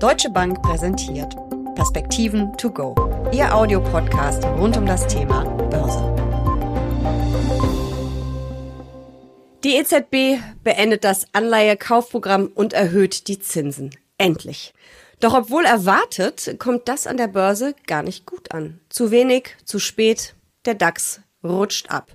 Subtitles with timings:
[0.00, 1.36] Deutsche Bank präsentiert
[1.74, 2.94] Perspektiven to go.
[3.32, 6.02] Ihr Audiopodcast rund um das Thema Börse.
[9.62, 13.90] Die EZB beendet das Anleihekaufprogramm und erhöht die Zinsen.
[14.16, 14.72] Endlich.
[15.20, 18.80] Doch obwohl erwartet, kommt das an der Börse gar nicht gut an.
[18.88, 22.10] Zu wenig, zu spät, der DAX rutscht ab.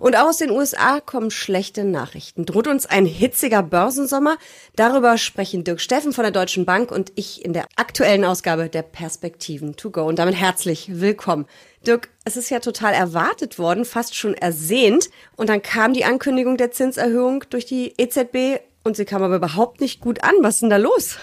[0.00, 2.46] Und auch aus den USA kommen schlechte Nachrichten.
[2.46, 4.38] Droht uns ein hitziger Börsensommer?
[4.74, 8.80] Darüber sprechen Dirk Steffen von der Deutschen Bank und ich in der aktuellen Ausgabe der
[8.80, 10.04] Perspektiven to go.
[10.04, 11.44] Und damit herzlich willkommen.
[11.86, 15.10] Dirk, es ist ja total erwartet worden, fast schon ersehnt.
[15.36, 19.82] Und dann kam die Ankündigung der Zinserhöhung durch die EZB und sie kam aber überhaupt
[19.82, 20.34] nicht gut an.
[20.40, 21.18] Was ist denn da los?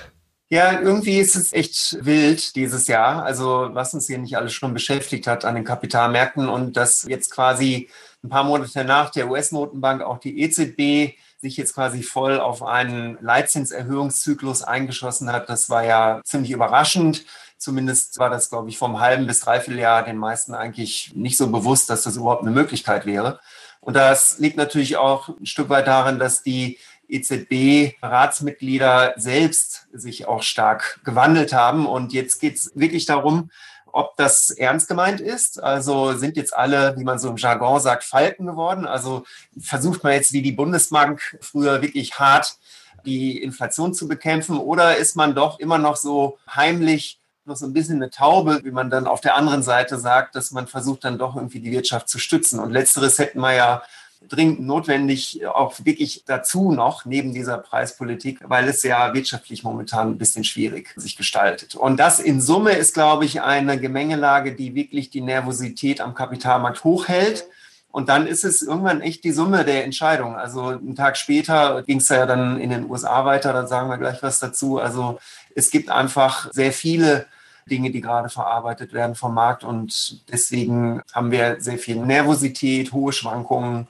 [0.50, 3.24] Ja, irgendwie ist es echt wild dieses Jahr.
[3.24, 7.32] Also was uns hier nicht alles schon beschäftigt hat an den Kapitalmärkten und das jetzt
[7.32, 7.90] quasi
[8.24, 13.18] ein paar Monate nach der US-Notenbank auch die EZB sich jetzt quasi voll auf einen
[13.22, 15.50] Leitzinserhöhungszyklus eingeschossen hat.
[15.50, 17.26] Das war ja ziemlich überraschend.
[17.58, 21.52] Zumindest war das, glaube ich, vom halben bis dreiviertel Jahr den meisten eigentlich nicht so
[21.52, 23.40] bewusst, dass das überhaupt eine Möglichkeit wäre.
[23.82, 26.78] Und das liegt natürlich auch ein Stück weit darin, dass die
[27.10, 31.86] EZB-Ratsmitglieder selbst sich auch stark gewandelt haben.
[31.86, 33.50] Und jetzt geht es wirklich darum,
[33.86, 35.62] ob das ernst gemeint ist.
[35.62, 38.86] Also sind jetzt alle, wie man so im Jargon sagt, Falken geworden.
[38.86, 39.24] Also
[39.60, 42.58] versucht man jetzt wie die Bundesbank früher wirklich hart
[43.06, 47.74] die Inflation zu bekämpfen oder ist man doch immer noch so heimlich noch so ein
[47.74, 51.18] bisschen eine Taube, wie man dann auf der anderen Seite sagt, dass man versucht dann
[51.18, 52.60] doch irgendwie die Wirtschaft zu stützen.
[52.60, 53.84] Und letzteres hätten wir ja
[54.28, 60.18] dringend notwendig, auch wirklich dazu noch neben dieser Preispolitik, weil es ja wirtschaftlich momentan ein
[60.18, 61.76] bisschen schwierig sich gestaltet.
[61.76, 66.84] Und das in Summe ist, glaube ich, eine Gemengelage, die wirklich die Nervosität am Kapitalmarkt
[66.84, 67.46] hochhält.
[67.92, 70.36] Und dann ist es irgendwann echt die Summe der Entscheidung.
[70.36, 73.98] Also einen Tag später ging es ja dann in den USA weiter, da sagen wir
[73.98, 74.80] gleich was dazu.
[74.80, 75.20] Also
[75.56, 77.26] es gibt einfach sehr viele
[77.68, 79.64] Dinge, die gerade verarbeitet werden vom Markt.
[79.64, 83.88] Und deswegen haben wir sehr viel Nervosität, hohe Schwankungen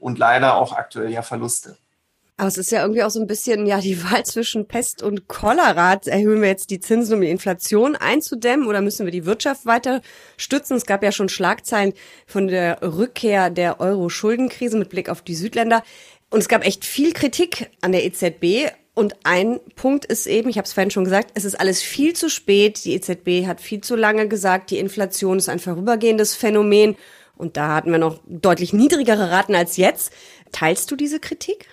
[0.00, 1.76] und leider auch aktuell ja Verluste.
[2.40, 5.26] Aber es ist ja irgendwie auch so ein bisschen ja die Wahl zwischen Pest und
[5.26, 6.00] Cholera.
[6.06, 10.00] Erhöhen wir jetzt die Zinsen, um die Inflation einzudämmen oder müssen wir die Wirtschaft weiter
[10.36, 10.76] stützen?
[10.76, 11.92] Es gab ja schon Schlagzeilen
[12.26, 15.82] von der Rückkehr der Euro-Schuldenkrise mit Blick auf die Südländer.
[16.30, 18.70] Und es gab echt viel Kritik an der EZB.
[18.94, 22.14] Und ein Punkt ist eben, ich habe es vorhin schon gesagt, es ist alles viel
[22.14, 22.84] zu spät.
[22.84, 26.96] Die EZB hat viel zu lange gesagt, die Inflation ist ein vorübergehendes Phänomen.
[27.38, 30.12] Und da hatten wir noch deutlich niedrigere Raten als jetzt.
[30.52, 31.66] Teilst du diese Kritik?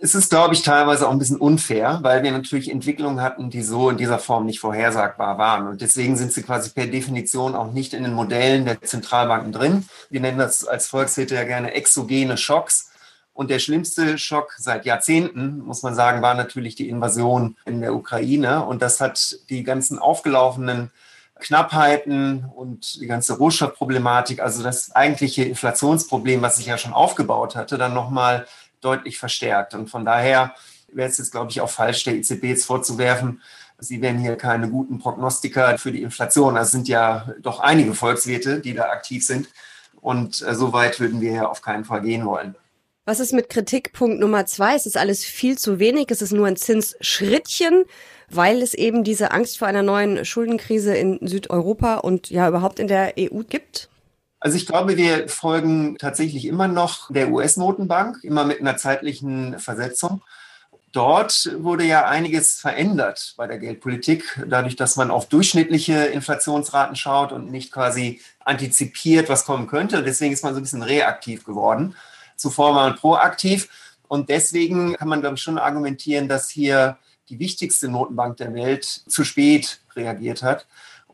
[0.00, 3.62] Es ist, glaube ich, teilweise auch ein bisschen unfair, weil wir natürlich Entwicklungen hatten, die
[3.62, 5.68] so in dieser Form nicht vorhersagbar waren.
[5.68, 9.88] Und deswegen sind sie quasi per Definition auch nicht in den Modellen der Zentralbanken drin.
[10.10, 12.90] Wir nennen das als Volkswirte ja gerne exogene Schocks.
[13.32, 17.94] Und der schlimmste Schock seit Jahrzehnten, muss man sagen, war natürlich die Invasion in der
[17.94, 18.64] Ukraine.
[18.64, 20.90] Und das hat die ganzen aufgelaufenen
[21.42, 27.76] Knappheiten und die ganze Rohstoffproblematik, also das eigentliche Inflationsproblem, was sich ja schon aufgebaut hatte,
[27.78, 28.46] dann nochmal
[28.80, 29.74] deutlich verstärkt.
[29.74, 30.54] Und von daher
[30.92, 33.40] wäre es jetzt, glaube ich, auch falsch, der EZB jetzt vorzuwerfen,
[33.78, 36.54] sie wären hier keine guten Prognostiker für die Inflation.
[36.54, 39.48] Das sind ja doch einige Volkswirte, die da aktiv sind.
[40.00, 42.56] Und äh, so weit würden wir ja auf keinen Fall gehen wollen.
[43.04, 44.76] Was ist mit Kritikpunkt Nummer zwei?
[44.76, 46.06] Es ist alles viel zu wenig.
[46.10, 47.84] Es ist nur ein Zinsschrittchen
[48.36, 52.88] weil es eben diese Angst vor einer neuen Schuldenkrise in Südeuropa und ja überhaupt in
[52.88, 53.88] der EU gibt?
[54.40, 60.20] Also ich glaube, wir folgen tatsächlich immer noch der US-Notenbank, immer mit einer zeitlichen Versetzung.
[60.90, 67.32] Dort wurde ja einiges verändert bei der Geldpolitik, dadurch, dass man auf durchschnittliche Inflationsraten schaut
[67.32, 70.02] und nicht quasi antizipiert, was kommen könnte.
[70.02, 71.94] Deswegen ist man so ein bisschen reaktiv geworden.
[72.36, 73.68] Zuvor war man proaktiv.
[74.08, 76.98] Und deswegen kann man, glaube ich, schon argumentieren, dass hier
[77.32, 80.66] die wichtigste Notenbank der Welt, zu spät reagiert hat.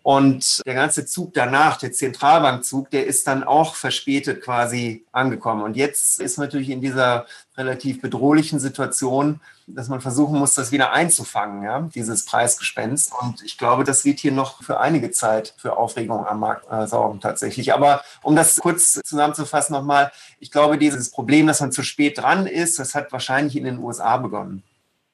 [0.03, 5.63] Und der ganze Zug danach, der Zentralbankzug, der ist dann auch verspätet quasi angekommen.
[5.63, 10.73] Und jetzt ist man natürlich in dieser relativ bedrohlichen Situation, dass man versuchen muss, das
[10.73, 13.13] wieder einzufangen, ja, dieses Preisgespenst.
[13.21, 16.87] Und ich glaube, das wird hier noch für einige Zeit für Aufregung am Markt äh,
[16.87, 17.75] sorgen tatsächlich.
[17.75, 20.11] Aber um das kurz zusammenzufassen nochmal,
[20.41, 23.79] ich glaube, dieses Problem, dass man zu spät dran ist, das hat wahrscheinlich in den
[23.79, 24.63] USA begonnen.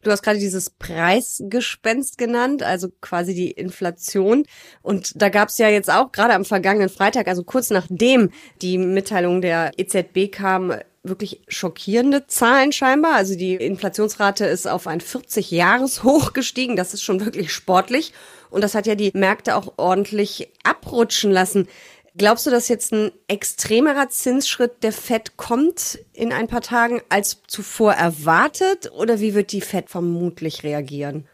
[0.05, 4.45] Du hast gerade dieses Preisgespenst genannt, also quasi die Inflation.
[4.83, 8.31] Und da gab es ja jetzt auch gerade am vergangenen Freitag, also kurz nachdem
[8.62, 13.15] die Mitteilung der EZB kam, wirklich schockierende Zahlen scheinbar.
[13.15, 16.77] Also die Inflationsrate ist auf ein 40-Jahres-Hoch gestiegen.
[16.77, 18.12] Das ist schon wirklich sportlich.
[18.51, 21.69] Und das hat ja die Märkte auch ordentlich abrutschen lassen.
[22.17, 27.39] Glaubst du, dass jetzt ein extremerer Zinsschritt der Fed kommt in ein paar Tagen als
[27.49, 28.93] zuvor erwartet?
[28.93, 31.27] Oder wie wird die Fed vermutlich reagieren?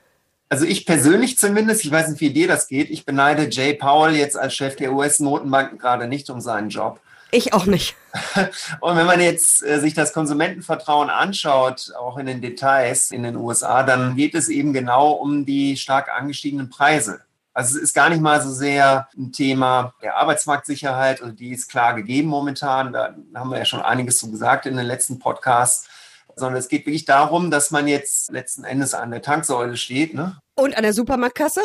[0.49, 4.17] Also ich persönlich zumindest, ich weiß nicht, wie dir das geht, ich beneide Jay Powell
[4.17, 6.99] jetzt als Chef der US-Notenbanken gerade nicht um seinen Job.
[7.31, 7.95] Ich auch nicht.
[8.81, 13.37] Und wenn man jetzt äh, sich das Konsumentenvertrauen anschaut, auch in den Details in den
[13.37, 17.21] USA, dann geht es eben genau um die stark angestiegenen Preise.
[17.53, 21.69] Also es ist gar nicht mal so sehr ein Thema der Arbeitsmarktsicherheit, und die ist
[21.69, 22.93] klar gegeben momentan.
[22.93, 25.89] Da haben wir ja schon einiges zu gesagt in den letzten Podcasts
[26.41, 30.15] sondern es geht wirklich darum, dass man jetzt letzten Endes an der Tanksäule steht.
[30.15, 30.37] Ne?
[30.57, 31.61] Und an der Supermarktkasse?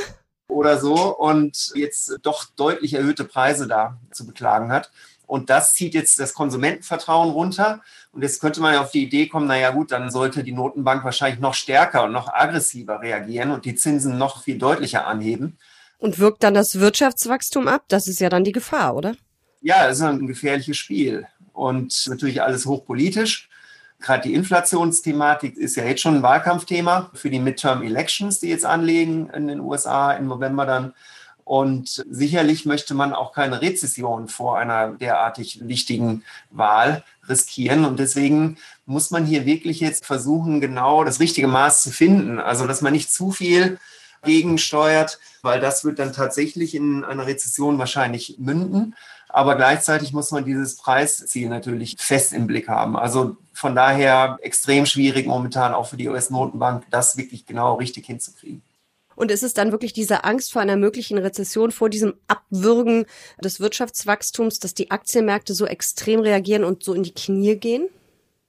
[0.48, 4.92] Oder so und jetzt doch deutlich erhöhte Preise da zu beklagen hat.
[5.26, 7.82] Und das zieht jetzt das Konsumentenvertrauen runter.
[8.12, 11.04] Und jetzt könnte man ja auf die Idee kommen, naja gut, dann sollte die Notenbank
[11.04, 15.58] wahrscheinlich noch stärker und noch aggressiver reagieren und die Zinsen noch viel deutlicher anheben.
[16.06, 17.86] Und wirkt dann das Wirtschaftswachstum ab?
[17.88, 19.16] Das ist ja dann die Gefahr, oder?
[19.62, 23.50] Ja, es ist ein gefährliches Spiel und natürlich alles hochpolitisch.
[24.00, 28.66] Gerade die Inflationsthematik ist ja jetzt schon ein Wahlkampfthema für die Midterm Elections, die jetzt
[28.66, 30.94] anlegen in den USA im November dann.
[31.44, 37.84] Und sicherlich möchte man auch keine Rezession vor einer derartig wichtigen Wahl riskieren.
[37.84, 42.38] Und deswegen muss man hier wirklich jetzt versuchen, genau das richtige Maß zu finden.
[42.38, 43.80] Also, dass man nicht zu viel
[44.24, 48.96] gegensteuert, weil das wird dann tatsächlich in einer Rezession wahrscheinlich münden.
[49.30, 52.96] Aber gleichzeitig muss man dieses Preisziel natürlich fest im Blick haben.
[52.96, 58.62] Also von daher extrem schwierig momentan auch für die US-Notenbank, das wirklich genau richtig hinzukriegen.
[59.16, 63.06] Und ist es dann wirklich diese Angst vor einer möglichen Rezession, vor diesem Abwürgen
[63.42, 67.88] des Wirtschaftswachstums, dass die Aktienmärkte so extrem reagieren und so in die Knie gehen?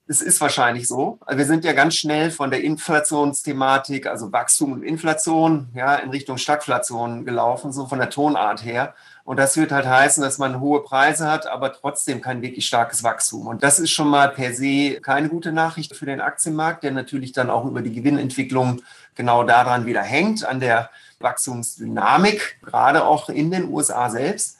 [0.09, 1.19] Es ist wahrscheinlich so.
[1.29, 6.37] Wir sind ja ganz schnell von der Inflationsthematik, also Wachstum und Inflation, ja, in Richtung
[6.37, 8.95] Stagflation gelaufen, so von der Tonart her.
[9.25, 13.03] Und das wird halt heißen, dass man hohe Preise hat, aber trotzdem kein wirklich starkes
[13.03, 13.47] Wachstum.
[13.47, 17.33] Und das ist schon mal per se keine gute Nachricht für den Aktienmarkt, der natürlich
[17.33, 18.81] dann auch über die Gewinnentwicklung
[19.15, 20.89] genau daran wieder hängt, an der
[21.19, 24.56] Wachstumsdynamik, gerade auch in den USA selbst.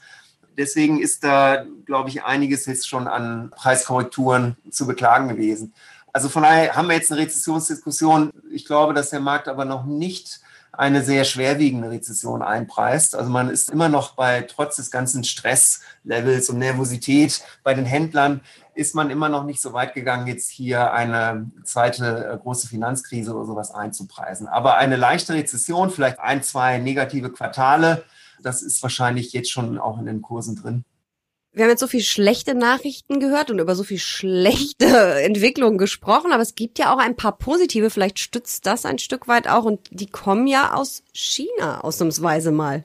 [0.57, 5.74] Deswegen ist da, glaube ich, einiges jetzt schon an Preiskorrekturen zu beklagen gewesen.
[6.13, 8.31] Also von daher haben wir jetzt eine Rezessionsdiskussion.
[8.51, 13.15] Ich glaube, dass der Markt aber noch nicht eine sehr schwerwiegende Rezession einpreist.
[13.15, 18.42] Also man ist immer noch bei, trotz des ganzen Stresslevels und Nervosität bei den Händlern,
[18.75, 23.33] ist man immer noch nicht so weit gegangen, jetzt hier eine zweite äh, große Finanzkrise
[23.33, 24.48] oder sowas einzupreisen.
[24.48, 28.04] Aber eine leichte Rezession, vielleicht ein, zwei negative Quartale,
[28.41, 30.85] das ist wahrscheinlich jetzt schon auch in den Kursen drin
[31.57, 34.85] wir haben jetzt so viel schlechte Nachrichten gehört und über so viel schlechte
[35.23, 37.89] Entwicklungen gesprochen, aber es gibt ja auch ein paar positive.
[37.89, 42.83] Vielleicht stützt das ein Stück weit auch und die kommen ja aus China ausnahmsweise mal.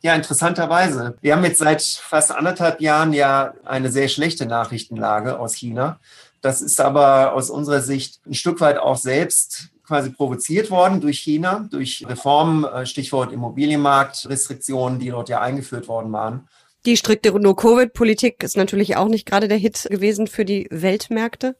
[0.00, 1.18] Ja, interessanterweise.
[1.20, 5.98] Wir haben jetzt seit fast anderthalb Jahren ja eine sehr schlechte Nachrichtenlage aus China.
[6.40, 11.18] Das ist aber aus unserer Sicht ein Stück weit auch selbst quasi provoziert worden durch
[11.18, 16.46] China, durch Reformen, äh, Stichwort Immobilienmarkt, Restriktionen, die dort ja eingeführt worden waren.
[16.84, 21.56] Die strikte No-Covid-Politik ist natürlich auch nicht gerade der Hit gewesen für die Weltmärkte.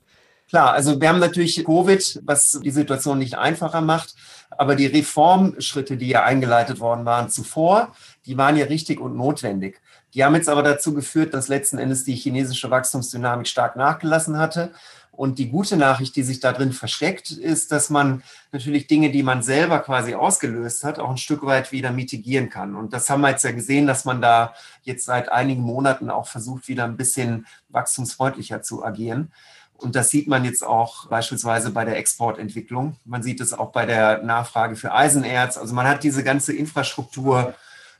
[0.48, 4.14] Klar, also wir haben natürlich Covid, was die Situation nicht einfacher macht,
[4.50, 7.92] aber die Reformschritte, die ja eingeleitet worden waren zuvor,
[8.26, 9.80] die waren ja richtig und notwendig.
[10.14, 14.72] Die haben jetzt aber dazu geführt, dass letzten Endes die chinesische Wachstumsdynamik stark nachgelassen hatte
[15.19, 18.23] und die gute Nachricht, die sich da drin versteckt, ist, dass man
[18.53, 22.76] natürlich Dinge, die man selber quasi ausgelöst hat, auch ein Stück weit wieder mitigieren kann.
[22.76, 24.54] Und das haben wir jetzt ja gesehen, dass man da
[24.85, 29.33] jetzt seit einigen Monaten auch versucht, wieder ein bisschen wachstumsfreundlicher zu agieren.
[29.76, 32.95] Und das sieht man jetzt auch beispielsweise bei der Exportentwicklung.
[33.04, 35.57] Man sieht es auch bei der Nachfrage für Eisenerz.
[35.57, 37.54] Also man hat diese ganze Infrastruktur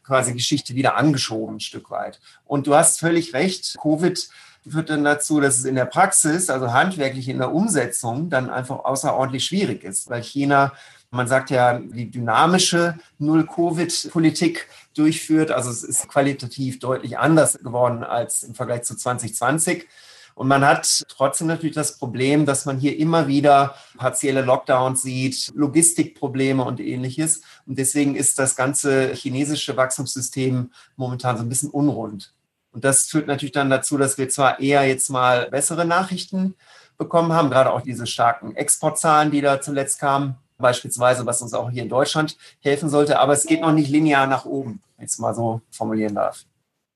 [0.05, 2.21] quasi Geschichte wieder angeschoben ein Stück weit.
[2.45, 4.29] Und du hast völlig recht, Covid
[4.71, 8.85] führt dann dazu, dass es in der Praxis, also handwerklich in der Umsetzung, dann einfach
[8.85, 10.73] außerordentlich schwierig ist, weil China,
[11.11, 15.51] man sagt ja, die dynamische Null-Covid-Politik durchführt.
[15.51, 19.87] Also es ist qualitativ deutlich anders geworden als im Vergleich zu 2020.
[20.35, 25.51] Und man hat trotzdem natürlich das Problem, dass man hier immer wieder partielle Lockdowns sieht,
[25.53, 27.43] Logistikprobleme und ähnliches.
[27.67, 32.35] Und deswegen ist das ganze chinesische Wachstumssystem momentan so ein bisschen unrund.
[32.79, 36.55] Und das führt natürlich dann dazu, dass wir zwar eher jetzt mal bessere Nachrichten
[36.97, 41.73] bekommen haben, gerade auch diese starken Exportzahlen, die da zuletzt kamen, beispielsweise, was uns auch
[41.73, 45.11] hier in Deutschland helfen sollte, aber es geht noch nicht linear nach oben, wenn ich
[45.11, 46.45] es mal so formulieren darf.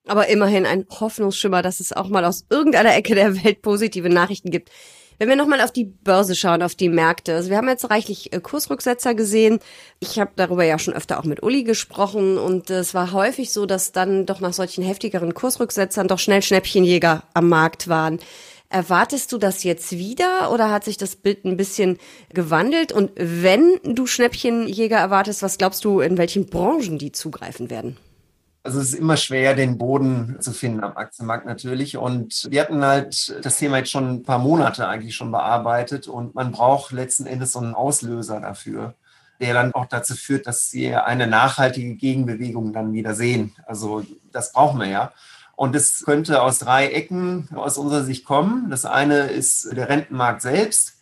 [0.07, 4.51] Aber immerhin ein Hoffnungsschimmer, dass es auch mal aus irgendeiner Ecke der Welt positive Nachrichten
[4.51, 4.71] gibt.
[5.19, 7.35] Wenn wir nochmal auf die Börse schauen, auf die Märkte.
[7.35, 9.59] Also wir haben jetzt reichlich äh, Kursrücksetzer gesehen.
[9.99, 13.51] Ich habe darüber ja schon öfter auch mit Uli gesprochen und äh, es war häufig
[13.51, 18.19] so, dass dann doch nach solchen heftigeren Kursrücksetzern doch schnell Schnäppchenjäger am Markt waren.
[18.69, 21.99] Erwartest du das jetzt wieder oder hat sich das Bild ein bisschen
[22.33, 22.91] gewandelt?
[22.91, 27.97] Und wenn du Schnäppchenjäger erwartest, was glaubst du, in welchen Branchen die zugreifen werden?
[28.65, 31.97] Also es ist immer schwer, den Boden zu finden am Aktienmarkt natürlich.
[31.97, 36.33] Und wir hatten halt das Thema jetzt schon ein paar Monate eigentlich schon bearbeitet und
[36.33, 38.95] man braucht letzten Endes so einen Auslöser dafür,
[39.41, 43.53] der dann auch dazu führt, dass wir eine nachhaltige Gegenbewegung dann wieder sehen.
[43.65, 45.11] Also das brauchen wir ja.
[45.57, 48.69] Und es könnte aus drei Ecken aus unserer Sicht kommen.
[48.69, 50.93] Das eine ist der Rentenmarkt selbst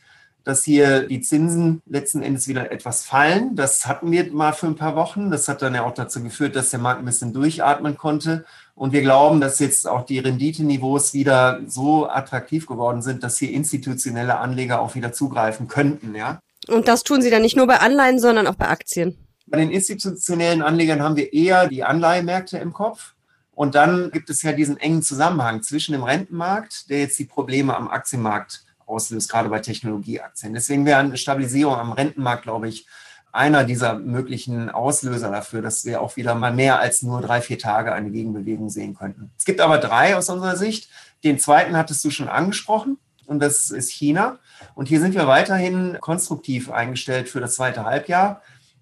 [0.43, 3.55] dass hier die Zinsen letzten Endes wieder etwas fallen.
[3.55, 5.29] Das hatten wir mal für ein paar Wochen.
[5.29, 8.45] Das hat dann ja auch dazu geführt, dass der Markt ein bisschen durchatmen konnte.
[8.74, 13.51] Und wir glauben, dass jetzt auch die Renditeniveaus wieder so attraktiv geworden sind, dass hier
[13.51, 16.15] institutionelle Anleger auch wieder zugreifen könnten.
[16.15, 16.39] Ja.
[16.67, 19.17] Und das tun sie dann nicht nur bei Anleihen, sondern auch bei Aktien.
[19.45, 23.13] Bei den institutionellen Anlegern haben wir eher die Anleihemärkte im Kopf.
[23.53, 27.75] Und dann gibt es ja diesen engen Zusammenhang zwischen dem Rentenmarkt, der jetzt die Probleme
[27.75, 30.53] am Aktienmarkt auslöst, gerade bei Technologieaktien.
[30.53, 32.88] Deswegen wäre eine Stabilisierung am Rentenmarkt, glaube ich,
[33.31, 37.57] einer dieser möglichen Auslöser dafür, dass wir auch wieder mal mehr als nur drei, vier
[37.57, 39.31] Tage eine Gegenbewegung sehen könnten.
[39.38, 40.89] Es gibt aber drei aus unserer Sicht.
[41.24, 44.39] Den zweiten hattest du schon angesprochen und das ist China.
[44.75, 48.41] Und hier sind wir weiterhin konstruktiv eingestellt für das zweite Halbjahr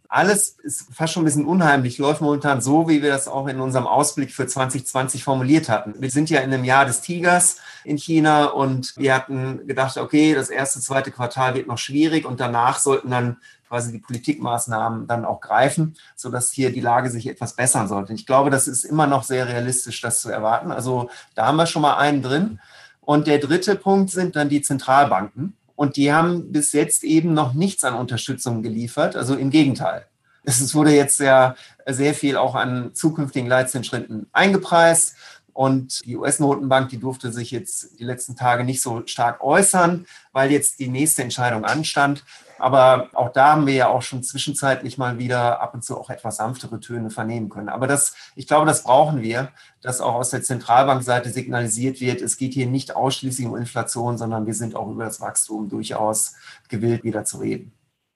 [0.09, 3.59] alles ist fast schon ein bisschen unheimlich, läuft momentan so, wie wir das auch in
[3.59, 5.93] unserem Ausblick für 2020 formuliert hatten.
[5.99, 10.33] Wir sind ja in einem Jahr des Tigers in China und wir hatten gedacht, okay,
[10.33, 13.37] das erste, zweite Quartal wird noch schwierig und danach sollten dann
[13.67, 18.13] quasi die Politikmaßnahmen dann auch greifen, sodass hier die Lage sich etwas bessern sollte.
[18.13, 20.71] Ich glaube, das ist immer noch sehr realistisch, das zu erwarten.
[20.71, 22.59] Also da haben wir schon mal einen drin.
[23.01, 25.55] Und der dritte Punkt sind dann die Zentralbanken.
[25.79, 29.15] Und die haben bis jetzt eben noch nichts an Unterstützung geliefert.
[29.15, 30.05] Also im Gegenteil.
[30.43, 31.55] Es wurde jetzt ja
[31.87, 35.15] sehr viel auch an zukünftigen Leitzinsschritten eingepreist.
[35.53, 40.51] Und die US-Notenbank, die durfte sich jetzt die letzten Tage nicht so stark äußern, weil
[40.51, 42.25] jetzt die nächste Entscheidung anstand.
[42.59, 46.09] Aber auch da haben wir ja auch schon zwischenzeitlich mal wieder ab und zu auch
[46.09, 47.69] etwas sanftere Töne vernehmen können.
[47.69, 49.49] Aber das, ich glaube, das brauchen wir,
[49.81, 54.45] dass auch aus der Zentralbankseite signalisiert wird, es geht hier nicht ausschließlich um Inflation, sondern
[54.45, 56.35] wir sind auch über das Wachstum durchaus
[56.67, 57.71] gewillt, wieder zu reden.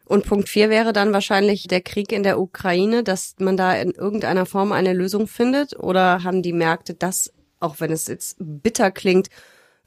[0.06, 3.92] Und Punkt vier wäre dann wahrscheinlich der Krieg in der Ukraine, dass man da in
[3.92, 5.80] irgendeiner Form eine Lösung findet?
[5.80, 9.30] Oder haben die Märkte das, auch wenn es jetzt bitter klingt,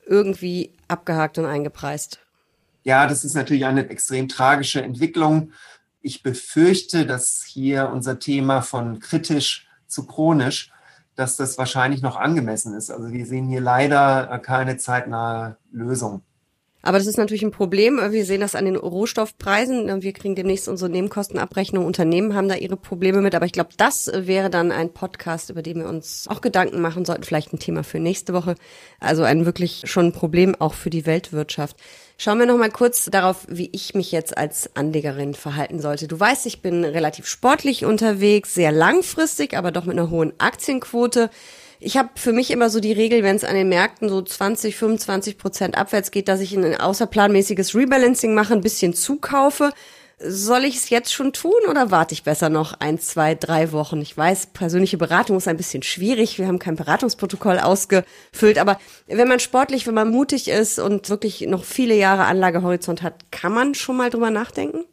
[0.06, 2.25] irgendwie abgehakt und eingepreist?
[2.86, 5.50] Ja, das ist natürlich eine extrem tragische Entwicklung.
[6.02, 10.70] Ich befürchte, dass hier unser Thema von kritisch zu chronisch,
[11.16, 12.92] dass das wahrscheinlich noch angemessen ist.
[12.92, 16.22] Also wir sehen hier leider keine zeitnahe Lösung.
[16.86, 18.00] Aber das ist natürlich ein Problem.
[18.12, 20.04] Wir sehen das an den Rohstoffpreisen.
[20.04, 21.84] Wir kriegen demnächst unsere Nebenkostenabrechnung.
[21.84, 23.34] Unternehmen haben da ihre Probleme mit.
[23.34, 27.04] Aber ich glaube, das wäre dann ein Podcast, über den wir uns auch Gedanken machen
[27.04, 27.24] sollten.
[27.24, 28.54] Vielleicht ein Thema für nächste Woche.
[29.00, 31.76] Also ein wirklich schon ein Problem auch für die Weltwirtschaft.
[32.18, 36.06] Schauen wir noch mal kurz darauf, wie ich mich jetzt als Anlegerin verhalten sollte.
[36.06, 41.30] Du weißt, ich bin relativ sportlich unterwegs, sehr langfristig, aber doch mit einer hohen Aktienquote.
[41.78, 44.76] Ich habe für mich immer so die Regel, wenn es an den Märkten so 20,
[44.76, 49.72] 25 Prozent abwärts geht, dass ich ein außerplanmäßiges Rebalancing mache, ein bisschen zukaufe.
[50.18, 54.00] Soll ich es jetzt schon tun oder warte ich besser noch ein, zwei, drei Wochen?
[54.00, 56.38] Ich weiß, persönliche Beratung ist ein bisschen schwierig.
[56.38, 58.56] Wir haben kein Beratungsprotokoll ausgefüllt.
[58.56, 63.30] Aber wenn man sportlich, wenn man mutig ist und wirklich noch viele Jahre Anlagehorizont hat,
[63.30, 64.86] kann man schon mal drüber nachdenken?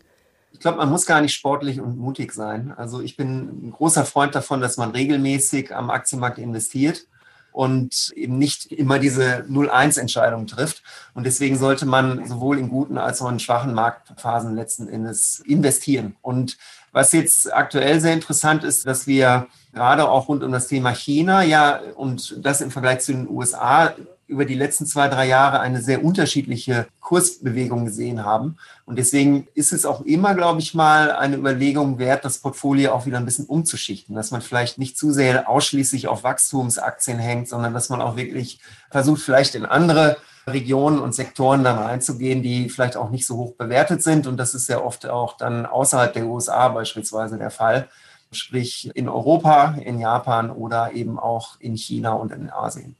[0.64, 2.74] Glaube, man muss gar nicht sportlich und mutig sein.
[2.76, 7.06] Also ich bin ein großer Freund davon, dass man regelmäßig am Aktienmarkt investiert
[7.54, 10.82] und eben nicht immer diese 0-1-Entscheidung trifft.
[11.14, 16.16] Und deswegen sollte man sowohl in guten als auch in schwachen Marktphasen letzten Endes investieren.
[16.22, 16.58] Und
[16.92, 21.44] was jetzt aktuell sehr interessant ist, dass wir gerade auch rund um das Thema China,
[21.44, 23.94] ja, und das im Vergleich zu den USA
[24.28, 28.58] über die letzten zwei, drei Jahre eine sehr unterschiedliche Kursbewegung gesehen haben.
[28.86, 33.06] Und deswegen ist es auch immer, glaube ich, mal eine Überlegung wert, das Portfolio auch
[33.06, 37.74] wieder ein bisschen umzuschichten, dass man vielleicht nicht zu sehr ausschließlich auf Wachstumsaktien hängt, sondern
[37.74, 42.98] dass man auch wirklich versucht, vielleicht in andere Regionen und Sektoren dann reinzugehen, die vielleicht
[42.98, 44.28] auch nicht so hoch bewertet sind.
[44.28, 47.88] Und das ist ja oft auch dann außerhalb der USA beispielsweise der Fall.
[48.32, 52.96] Sprich in Europa, in Japan oder eben auch in China und in Asien.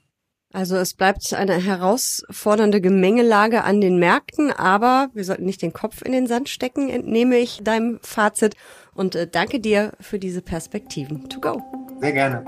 [0.54, 6.04] Also es bleibt eine herausfordernde Gemengelage an den Märkten, aber wir sollten nicht den Kopf
[6.04, 8.56] in den Sand stecken, entnehme ich deinem Fazit.
[8.94, 11.28] Und äh, danke dir für diese Perspektiven.
[11.28, 11.62] To go.
[12.00, 12.46] Sehr gerne.